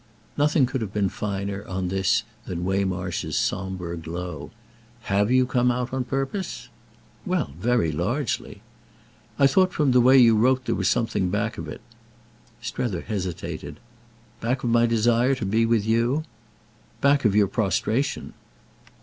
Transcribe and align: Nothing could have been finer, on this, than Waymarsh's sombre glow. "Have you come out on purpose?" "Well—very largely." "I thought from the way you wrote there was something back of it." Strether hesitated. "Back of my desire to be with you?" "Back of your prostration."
Nothing 0.35 0.65
could 0.65 0.81
have 0.81 0.91
been 0.91 1.09
finer, 1.09 1.63
on 1.67 1.89
this, 1.89 2.23
than 2.47 2.65
Waymarsh's 2.65 3.37
sombre 3.37 3.95
glow. 3.95 4.49
"Have 5.03 5.29
you 5.29 5.45
come 5.45 5.69
out 5.69 5.93
on 5.93 6.05
purpose?" 6.05 6.69
"Well—very 7.23 7.91
largely." 7.91 8.63
"I 9.37 9.45
thought 9.45 9.71
from 9.71 9.91
the 9.91 10.01
way 10.01 10.17
you 10.17 10.35
wrote 10.35 10.65
there 10.65 10.73
was 10.73 10.87
something 10.89 11.29
back 11.29 11.59
of 11.59 11.67
it." 11.67 11.81
Strether 12.63 13.01
hesitated. 13.01 13.79
"Back 14.39 14.63
of 14.63 14.71
my 14.71 14.87
desire 14.87 15.35
to 15.35 15.45
be 15.45 15.67
with 15.67 15.85
you?" 15.85 16.23
"Back 16.99 17.23
of 17.23 17.35
your 17.35 17.45
prostration." 17.45 18.33